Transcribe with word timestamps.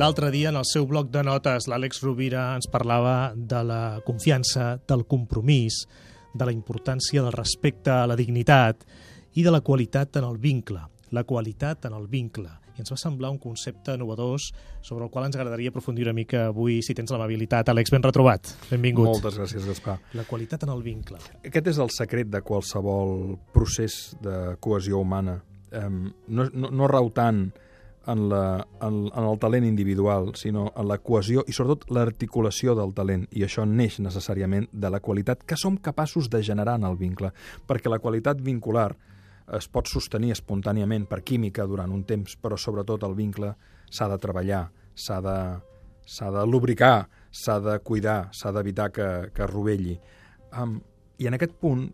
L'altre 0.00 0.30
dia, 0.30 0.48
en 0.48 0.56
el 0.56 0.64
seu 0.64 0.86
bloc 0.88 1.10
de 1.12 1.20
notes, 1.20 1.66
l'Àlex 1.68 1.98
Rovira 2.00 2.54
ens 2.56 2.70
parlava 2.72 3.34
de 3.36 3.58
la 3.68 3.98
confiança, 4.06 4.78
del 4.88 5.02
compromís, 5.04 5.82
de 6.32 6.46
la 6.48 6.54
importància 6.56 7.20
del 7.20 7.34
respecte 7.34 7.92
a 7.92 8.06
la 8.08 8.16
dignitat 8.16 8.86
i 9.36 9.44
de 9.44 9.52
la 9.52 9.60
qualitat 9.60 10.16
en 10.16 10.24
el 10.30 10.40
vincle. 10.40 10.80
La 11.12 11.26
qualitat 11.28 11.84
en 11.84 11.98
el 12.00 12.08
vincle. 12.08 12.48
I 12.48 12.80
ens 12.80 12.94
va 12.94 12.96
semblar 12.96 13.34
un 13.34 13.38
concepte 13.44 13.98
novedós 14.00 14.48
sobre 14.80 15.04
el 15.04 15.12
qual 15.12 15.28
ens 15.28 15.36
agradaria 15.36 15.68
aprofundir 15.68 16.08
una 16.08 16.16
mica 16.16 16.46
avui, 16.48 16.80
si 16.80 16.96
tens 16.96 17.12
l'amabilitat. 17.12 17.68
Àlex, 17.68 17.92
ben 17.92 18.08
retrobat. 18.08 18.56
Benvingut. 18.72 19.12
Moltes 19.12 19.36
gràcies, 19.36 19.68
Gaspar. 19.68 20.00
La 20.16 20.24
qualitat 20.24 20.64
en 20.64 20.78
el 20.78 20.80
vincle. 20.80 21.20
Aquest 21.44 21.74
és 21.74 21.84
el 21.84 21.92
secret 21.92 22.32
de 22.32 22.40
qualsevol 22.40 23.34
procés 23.52 24.14
de 24.24 24.54
cohesió 24.64 25.04
humana. 25.04 25.42
Um, 25.76 26.06
no, 26.32 26.48
no, 26.54 26.72
no 26.72 26.88
rau 26.88 27.12
tant 27.12 27.50
en, 28.06 28.28
la, 28.28 28.66
en, 28.80 29.10
en 29.14 29.24
el 29.24 29.38
talent 29.38 29.66
individual, 29.66 30.32
sinó 30.34 30.70
en 30.76 30.88
la 30.88 30.98
cohesió 30.98 31.44
i 31.46 31.52
sobretot 31.52 31.90
l'articulació 31.92 32.74
del 32.78 32.94
talent. 32.96 33.26
I 33.36 33.44
això 33.46 33.66
neix 33.68 34.00
necessàriament 34.00 34.68
de 34.72 34.90
la 34.90 35.02
qualitat 35.04 35.44
que 35.44 35.58
som 35.60 35.76
capaços 35.76 36.30
de 36.30 36.42
generar 36.42 36.78
en 36.80 36.88
el 36.88 36.96
vincle, 37.00 37.32
perquè 37.68 37.92
la 37.92 38.00
qualitat 38.00 38.40
vincular 38.40 38.90
es 39.56 39.66
pot 39.68 39.88
sostenir 39.90 40.32
espontàniament 40.36 41.08
per 41.10 41.22
química 41.26 41.66
durant 41.66 41.92
un 41.92 42.04
temps, 42.06 42.36
però 42.38 42.56
sobretot 42.58 43.04
el 43.06 43.16
vincle 43.18 43.54
s'ha 43.90 44.08
de 44.08 44.18
treballar, 44.22 44.68
s'ha 44.94 45.20
de, 45.24 45.38
de 46.06 46.46
lubricar, 46.46 47.08
s'ha 47.30 47.58
de 47.60 47.78
cuidar, 47.82 48.30
s'ha 48.32 48.52
d'evitar 48.54 48.90
que, 48.94 49.08
que 49.34 49.46
rovelli. 49.50 49.98
Um, 50.56 50.80
I 51.18 51.28
en 51.28 51.36
aquest 51.36 51.56
punt, 51.60 51.88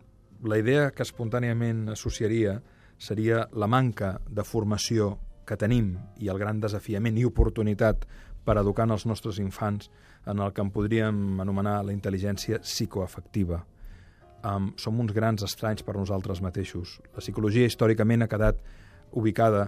la 0.45 0.59
idea 0.61 0.91
que 0.93 1.03
espontàniament 1.03 1.89
associaria 1.89 2.59
seria 2.97 3.47
la 3.53 3.67
manca 3.67 4.17
de 4.29 4.45
formació 4.45 5.17
que 5.47 5.57
tenim 5.59 5.95
i 6.19 6.29
el 6.31 6.39
gran 6.41 6.59
desafiament 6.63 7.17
i 7.17 7.25
oportunitat 7.25 8.05
per 8.47 8.57
educar 8.59 8.87
els 8.91 9.05
nostres 9.09 9.39
infants 9.43 9.89
en 10.27 10.39
el 10.43 10.53
que 10.53 10.63
en 10.63 10.71
podríem 10.71 11.41
anomenar 11.43 11.81
la 11.85 11.95
intel·ligència 11.95 12.61
psicoafectiva. 12.63 13.63
Um, 14.47 14.71
som 14.77 14.99
uns 15.01 15.11
grans 15.15 15.43
estranys 15.43 15.83
per 15.83 15.95
nosaltres 15.97 16.43
mateixos. 16.45 16.99
La 17.15 17.23
psicologia 17.23 17.67
històricament 17.67 18.23
ha 18.23 18.29
quedat 18.31 18.59
ubicada 19.11 19.65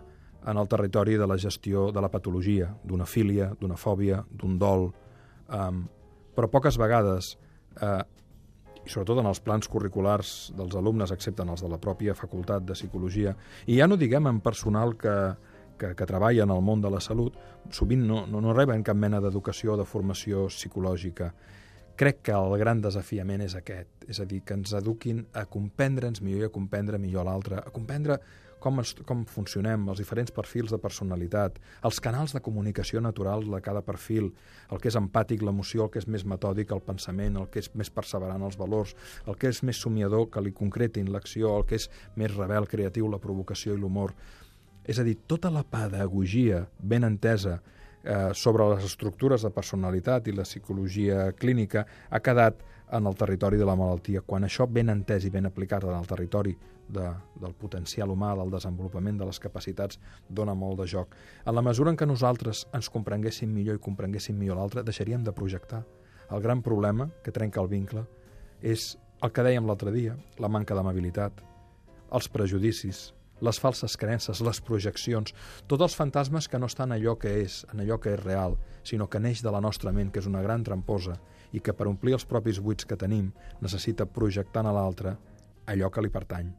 en 0.47 0.57
el 0.57 0.67
territori 0.71 1.17
de 1.19 1.27
la 1.27 1.37
gestió 1.37 1.89
de 1.91 2.01
la 2.01 2.11
patologia, 2.11 2.69
d'una 2.83 3.07
fília, 3.09 3.49
d'una 3.59 3.75
fòbia, 3.75 4.21
d'un 4.29 4.59
dol, 4.61 4.91
um, 5.49 5.81
però 6.35 6.47
poques 6.47 6.77
vegades, 6.79 7.33
eh, 7.81 8.03
i 8.85 8.89
sobretot 8.89 9.19
en 9.19 9.27
els 9.27 9.41
plans 9.43 9.67
curriculars 9.67 10.53
dels 10.55 10.75
alumnes, 10.79 11.11
excepte 11.11 11.43
en 11.43 11.51
els 11.51 11.63
de 11.65 11.69
la 11.71 11.79
pròpia 11.81 12.15
facultat 12.15 12.63
de 12.63 12.77
psicologia, 12.77 13.35
i 13.67 13.81
ja 13.81 13.87
no 13.89 13.97
diguem 13.99 14.29
en 14.31 14.39
personal 14.45 14.95
que, 14.97 15.15
que, 15.79 15.93
que 15.95 16.09
treballa 16.09 16.43
en 16.45 16.53
el 16.53 16.61
món 16.65 16.83
de 16.83 16.91
la 16.91 17.01
salut 17.03 17.37
sovint 17.71 18.03
no, 18.07 18.25
no, 18.27 18.41
no 18.43 18.53
reben 18.53 18.83
cap 18.83 18.97
mena 18.99 19.21
d'educació 19.23 19.73
o 19.73 19.79
de 19.79 19.87
formació 19.87 20.47
psicològica. 20.51 21.31
Crec 21.99 22.21
que 22.29 22.35
el 22.35 22.53
gran 22.61 22.79
desafiament 22.83 23.41
és 23.43 23.57
aquest, 23.59 24.05
és 24.07 24.21
a 24.23 24.27
dir, 24.27 24.43
que 24.47 24.55
ens 24.55 24.71
eduquin 24.77 25.25
a 25.35 25.43
comprendre'ns 25.51 26.21
millor 26.23 26.45
i 26.45 26.47
a 26.47 26.53
comprendre 26.53 27.01
millor 27.01 27.27
l'altre, 27.27 27.59
a 27.59 27.73
comprendre 27.75 28.19
com, 28.59 28.79
es, 28.83 28.93
com 29.07 29.23
funcionem, 29.27 29.87
els 29.91 30.01
diferents 30.03 30.31
perfils 30.35 30.71
de 30.73 30.79
personalitat, 30.81 31.57
els 31.87 31.99
canals 32.03 32.35
de 32.35 32.41
comunicació 32.45 33.01
natural 33.03 33.45
de 33.47 33.61
cada 33.65 33.81
perfil, 33.85 34.29
el 34.71 34.81
que 34.81 34.91
és 34.91 34.99
empàtic, 34.99 35.43
l'emoció, 35.43 35.87
el 35.87 35.93
que 35.93 36.03
és 36.03 36.07
més 36.11 36.25
metòdic, 36.27 36.73
el 36.75 36.83
pensament, 36.85 37.39
el 37.39 37.49
que 37.51 37.63
és 37.63 37.71
més 37.79 37.91
perseverant, 37.91 38.43
els 38.45 38.59
valors, 38.59 38.95
el 39.27 39.39
que 39.39 39.51
és 39.51 39.63
més 39.67 39.79
somiador, 39.79 40.27
que 40.31 40.43
li 40.43 40.53
concretin 40.55 41.11
l'acció, 41.13 41.55
el 41.57 41.67
que 41.69 41.79
és 41.79 41.89
més 42.19 42.35
rebel, 42.35 42.67
creatiu, 42.69 43.09
la 43.09 43.21
provocació 43.23 43.75
i 43.75 43.81
l'humor. 43.81 44.15
És 44.89 44.97
a 44.97 45.05
dir, 45.05 45.19
tota 45.29 45.51
la 45.53 45.61
pedagogia 45.61 46.63
ben 46.81 47.05
entesa 47.05 47.59
eh, 47.59 48.31
sobre 48.33 48.65
les 48.71 48.87
estructures 48.87 49.43
de 49.45 49.51
personalitat 49.53 50.27
i 50.27 50.33
la 50.33 50.47
psicologia 50.47 51.27
clínica 51.37 51.85
ha 52.09 52.19
quedat 52.25 52.63
en 52.97 53.05
el 53.05 53.13
territori 53.15 53.59
de 53.59 53.67
la 53.69 53.75
malaltia. 53.77 54.23
Quan 54.25 54.47
això 54.47 54.65
ben 54.65 54.89
entès 54.89 55.27
i 55.27 55.29
ben 55.29 55.45
aplicat 55.45 55.85
en 55.85 55.93
el 55.93 56.07
territori 56.09 56.55
de, 56.89 57.05
del 57.37 57.53
potencial 57.53 58.09
humà, 58.09 58.31
del 58.39 58.49
desenvolupament 58.49 59.19
de 59.19 59.27
les 59.29 59.39
capacitats, 59.39 59.99
dona 60.27 60.55
molt 60.57 60.81
de 60.81 60.87
joc. 60.89 61.13
En 61.45 61.53
la 61.53 61.61
mesura 61.61 61.93
en 61.93 61.99
què 61.99 62.07
nosaltres 62.09 62.65
ens 62.73 62.89
comprenguéssim 62.89 63.53
millor 63.53 63.77
i 63.77 63.83
comprenguéssim 63.83 64.41
millor 64.41 64.57
l'altre, 64.57 64.81
deixaríem 64.87 65.21
de 65.23 65.35
projectar. 65.37 65.83
El 66.33 66.41
gran 66.41 66.65
problema 66.65 67.11
que 67.21 67.35
trenca 67.35 67.61
el 67.61 67.69
vincle 67.69 68.07
és 68.61 68.95
el 69.21 69.29
que 69.29 69.45
dèiem 69.45 69.69
l'altre 69.69 69.93
dia, 69.93 70.17
la 70.41 70.49
manca 70.49 70.73
d'amabilitat, 70.73 71.45
els 72.09 72.27
prejudicis, 72.33 73.11
les 73.41 73.59
falses 73.59 73.95
creences, 73.97 74.41
les 74.43 74.61
projeccions, 74.61 75.33
tots 75.67 75.85
els 75.85 75.95
fantasmes 75.95 76.47
que 76.47 76.59
no 76.59 76.67
estan 76.67 76.91
allò 76.95 77.15
que 77.19 77.31
és, 77.43 77.63
en 77.73 77.83
allò 77.83 77.99
que 78.01 78.13
és 78.13 78.23
real, 78.23 78.57
sinó 78.83 79.07
que 79.07 79.19
neix 79.19 79.43
de 79.43 79.51
la 79.51 79.61
nostra 79.61 79.93
ment, 79.95 80.11
que 80.11 80.19
és 80.19 80.27
una 80.27 80.43
gran 80.43 80.63
tramposa, 80.63 81.17
i 81.53 81.61
que 81.63 81.73
per 81.73 81.87
omplir 81.89 82.15
els 82.17 82.27
propis 82.29 82.59
buits 82.61 82.85
que 82.85 82.97
tenim 82.99 83.31
necessita 83.61 84.05
projectar 84.05 84.65
a 84.65 84.73
l'altre 84.75 85.15
allò 85.69 85.89
que 85.89 86.03
li 86.03 86.11
pertany. 86.13 86.51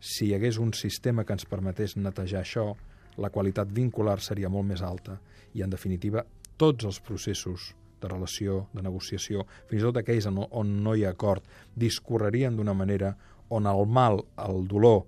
Si 0.00 0.26
hi 0.26 0.34
hagués 0.34 0.58
un 0.58 0.72
sistema 0.74 1.24
que 1.24 1.36
ens 1.36 1.46
permetés 1.46 1.96
netejar 1.96 2.42
això, 2.42 2.72
la 3.18 3.30
qualitat 3.30 3.70
vincular 3.70 4.18
seria 4.20 4.48
molt 4.48 4.66
més 4.66 4.82
alta 4.82 5.18
i, 5.54 5.62
en 5.62 5.70
definitiva, 5.70 6.24
tots 6.56 6.88
els 6.88 6.98
processos 7.00 7.72
de 8.02 8.08
relació, 8.08 8.66
de 8.74 8.82
negociació, 8.82 9.44
fins 9.70 9.82
i 9.82 9.86
tot 9.86 10.00
aquells 10.00 10.26
on, 10.26 10.40
on 10.50 10.72
no 10.82 10.96
hi 10.96 11.04
ha 11.06 11.12
acord, 11.14 11.44
discorrerien 11.78 12.56
d'una 12.56 12.74
manera 12.74 13.14
on 13.52 13.68
el 13.68 13.84
mal, 13.86 14.24
el 14.42 14.66
dolor 14.66 15.04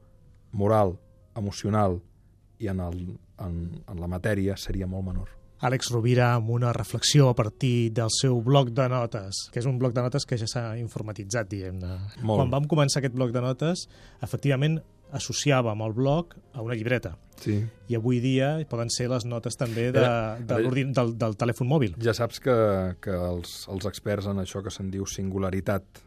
moral 0.53 0.95
emocional 1.37 2.01
i 2.59 2.69
en, 2.71 2.81
el, 2.81 3.01
en, 3.43 3.57
en 3.91 4.01
la 4.01 4.11
matèria 4.11 4.57
seria 4.61 4.87
molt 4.87 5.09
menor. 5.11 5.33
Àlex 5.65 5.89
Rovira 5.95 6.35
amb 6.35 6.51
una 6.53 6.73
reflexió 6.77 7.31
a 7.31 7.35
partir 7.35 7.93
del 7.97 8.11
seu 8.13 8.41
bloc 8.45 8.71
de 8.77 8.89
notes, 8.91 9.47
que 9.53 9.63
és 9.63 9.69
un 9.71 9.79
bloc 9.81 9.95
de 9.97 10.03
notes 10.05 10.27
que 10.29 10.37
ja 10.41 10.49
s'ha 10.51 10.65
informatitzat, 10.77 11.49
diguem-ne. 11.49 11.95
Quan 12.21 12.53
vam 12.53 12.67
començar 12.69 13.01
aquest 13.01 13.15
bloc 13.17 13.33
de 13.33 13.41
notes, 13.45 13.87
efectivament 14.25 14.81
associàvem 15.15 15.85
el 15.87 15.95
bloc 15.95 16.35
a 16.53 16.63
una 16.65 16.75
llibreta. 16.75 17.15
Sí. 17.41 17.61
I 17.89 17.97
avui 17.99 18.21
dia 18.23 18.57
poden 18.71 18.91
ser 18.93 19.07
les 19.13 19.25
notes 19.29 19.57
també 19.59 19.89
de, 19.95 20.03
de, 20.43 20.59
de 20.59 20.85
del, 20.97 21.15
del 21.21 21.37
telèfon 21.39 21.71
mòbil. 21.71 21.95
Ja 22.03 22.15
saps 22.17 22.43
que, 22.43 22.57
que 23.05 23.15
els, 23.15 23.63
els 23.71 23.87
experts 23.91 24.29
en 24.31 24.43
això 24.43 24.63
que 24.65 24.75
se'n 24.75 24.91
diu 24.93 25.07
singularitat 25.09 26.03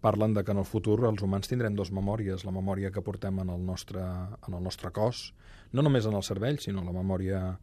parlen 0.00 0.34
de 0.34 0.44
que 0.44 0.52
en 0.52 0.60
el 0.62 0.68
futur 0.68 1.02
els 1.08 1.22
humans 1.22 1.48
tindrem 1.48 1.76
dues 1.76 1.92
memòries, 1.92 2.44
la 2.44 2.54
memòria 2.54 2.90
que 2.90 3.02
portem 3.04 3.38
en 3.42 3.50
el 3.52 3.64
nostre, 3.64 4.00
en 4.00 4.56
el 4.56 4.62
nostre 4.62 4.90
cos, 4.96 5.30
no 5.72 5.84
només 5.84 6.06
en 6.08 6.16
el 6.16 6.24
cervell, 6.24 6.58
sinó 6.58 6.84
la 6.84 6.96
memòria 6.96 7.58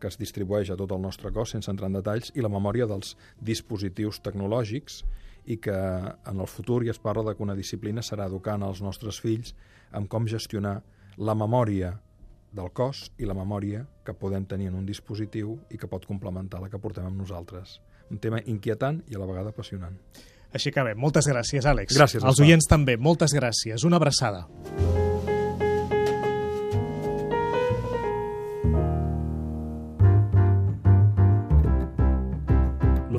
que 0.00 0.08
es 0.10 0.18
distribueix 0.18 0.72
a 0.72 0.76
tot 0.76 0.90
el 0.90 1.02
nostre 1.02 1.30
cos 1.30 1.52
sense 1.54 1.70
entrar 1.70 1.90
en 1.90 2.00
detalls, 2.00 2.32
i 2.34 2.42
la 2.42 2.50
memòria 2.50 2.88
dels 2.90 3.14
dispositius 3.38 4.18
tecnològics, 4.24 5.02
i 5.46 5.58
que 5.62 5.74
en 5.74 6.40
el 6.40 6.48
futur 6.50 6.82
ja 6.86 6.94
es 6.94 7.02
parla 7.02 7.24
de 7.28 7.36
que 7.36 7.42
una 7.42 7.58
disciplina 7.58 8.02
serà 8.02 8.26
educant 8.30 8.62
els 8.62 8.82
nostres 8.82 9.18
fills 9.20 9.54
en 9.92 10.06
com 10.06 10.26
gestionar 10.30 10.80
la 11.18 11.34
memòria 11.34 11.96
del 12.52 12.70
cos 12.76 13.08
i 13.18 13.26
la 13.26 13.34
memòria 13.34 13.86
que 14.04 14.14
podem 14.14 14.44
tenir 14.46 14.68
en 14.70 14.76
un 14.78 14.86
dispositiu 14.86 15.56
i 15.70 15.80
que 15.80 15.88
pot 15.88 16.06
complementar 16.06 16.60
la 16.62 16.68
que 16.70 16.78
portem 16.78 17.06
amb 17.08 17.18
nosaltres. 17.18 17.80
Un 18.10 18.20
tema 18.20 18.42
inquietant 18.46 19.00
i 19.08 19.16
a 19.16 19.22
la 19.22 19.28
vegada 19.28 19.50
apassionant. 19.54 19.96
Així 20.52 20.72
que 20.72 20.84
bé, 20.84 20.94
moltes 20.94 21.28
gràcies, 21.28 21.64
Àlex. 21.68 21.96
Gràcies. 21.96 22.24
Els 22.24 22.40
oients 22.44 22.68
també, 22.68 22.98
moltes 23.00 23.32
gràcies. 23.36 23.86
Una 23.88 23.96
abraçada. 23.96 24.46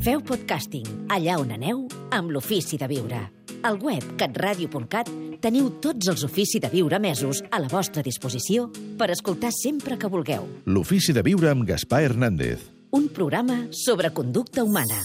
Feu 0.00 0.22
podcasting 0.24 0.86
allà 1.12 1.34
on 1.36 1.50
aneu 1.52 1.82
amb 2.16 2.32
l'Ofici 2.32 2.78
de 2.80 2.86
Viure. 2.88 3.18
Al 3.68 3.76
web 3.84 4.14
catradio.cat 4.16 5.10
teniu 5.44 5.68
tots 5.84 6.08
els 6.08 6.24
Ofici 6.24 6.56
de 6.56 6.70
Viure 6.72 6.96
mesos 7.04 7.42
a 7.52 7.60
la 7.60 7.68
vostra 7.68 8.00
disposició 8.00 8.70
per 8.96 9.10
escoltar 9.12 9.52
sempre 9.52 10.00
que 10.00 10.08
vulgueu. 10.08 10.48
L'Ofici 10.64 11.12
de 11.12 11.24
Viure 11.26 11.52
amb 11.52 11.68
Gaspar 11.68 12.06
Hernández. 12.08 12.64
Un 12.96 13.10
programa 13.12 13.66
sobre 13.76 14.14
conducta 14.16 14.64
humana. 14.64 15.04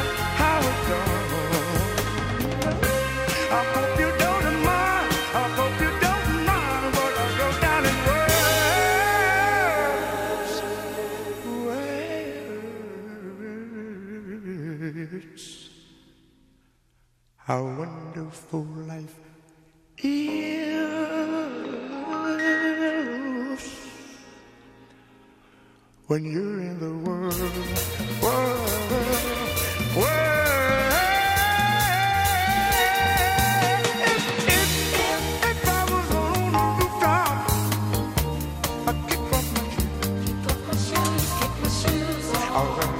Our 17.51 17.63
wonderful 17.63 18.63
life 18.87 19.19
is 19.97 20.79
when 26.07 26.23
you're 26.31 26.61
in 26.61 26.79
the 26.79 26.93
world, 27.05 27.35
world, 28.23 28.91
world. 29.97 30.31
If, 33.99 34.23
if, 34.47 34.71
if 35.51 35.67
I 35.67 35.83
was 35.91 36.09
on 36.15 36.55
rooftop, 36.79 37.51
I'd 38.87 38.97
kick 39.09 39.27
off 39.35 39.47
my 39.51 39.63
shoes, 39.75 40.23
kick 40.23 40.39
off 40.47 40.61
my 40.67 40.75
shoes, 40.87 41.27
kick 41.41 41.53
my 41.61 41.67
shoes. 41.67 42.27
All 42.55 42.71
right. 42.77 42.90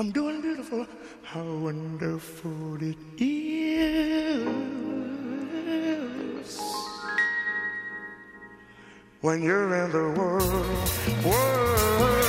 I'm 0.00 0.10
doing 0.12 0.40
beautiful. 0.40 0.86
How 1.22 1.44
wonderful 1.44 2.82
it 2.82 2.96
is 3.18 4.40
when 9.20 9.42
you're 9.42 9.74
in 9.84 9.92
the 9.92 10.08
world. 10.18 10.88
world. 11.22 12.19